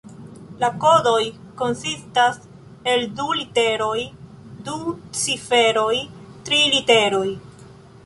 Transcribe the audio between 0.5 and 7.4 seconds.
La kodoj konsistas el du literoj, du ciferoj, tri literoj.